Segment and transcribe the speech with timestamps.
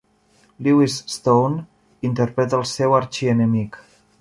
[0.67, 1.61] Lewis Stone
[2.09, 3.79] interpreta el seu arxienemic.